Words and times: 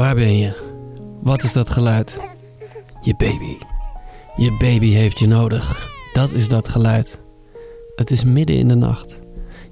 Waar 0.00 0.14
ben 0.14 0.36
je? 0.36 0.52
Wat 1.22 1.42
is 1.42 1.52
dat 1.52 1.70
geluid? 1.70 2.20
Je 3.00 3.14
baby. 3.16 3.56
Je 4.36 4.56
baby 4.58 4.90
heeft 4.90 5.18
je 5.18 5.26
nodig. 5.26 5.92
Dat 6.12 6.32
is 6.32 6.48
dat 6.48 6.68
geluid. 6.68 7.20
Het 7.96 8.10
is 8.10 8.24
midden 8.24 8.56
in 8.56 8.68
de 8.68 8.74
nacht. 8.74 9.18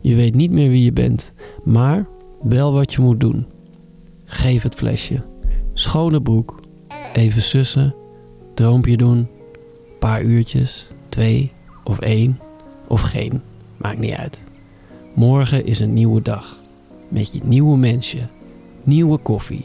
Je 0.01 0.15
weet 0.15 0.35
niet 0.35 0.51
meer 0.51 0.71
wie 0.71 0.85
je 0.85 0.93
bent, 0.93 1.33
maar 1.65 2.07
wel 2.43 2.73
wat 2.73 2.93
je 2.93 3.01
moet 3.01 3.21
doen. 3.21 3.47
Geef 4.25 4.63
het 4.63 4.75
flesje. 4.75 5.25
Schone 5.73 6.23
broek. 6.23 6.61
Even 7.13 7.43
sussen. 7.43 7.95
Droompje 8.55 8.97
doen. 8.97 9.29
Paar 9.99 10.23
uurtjes. 10.23 10.87
Twee 11.09 11.53
of 11.85 11.99
één 11.99 12.41
of 12.89 13.01
geen. 13.01 13.43
Maakt 13.77 13.99
niet 13.99 14.15
uit. 14.15 14.45
Morgen 15.15 15.67
is 15.67 15.81
een 15.81 15.93
nieuwe 15.93 16.21
dag. 16.21 16.61
Met 17.09 17.33
je 17.33 17.41
nieuwe 17.45 17.79
mensje. 17.79 18.27
Nieuwe 18.83 19.19
koffie. 19.19 19.65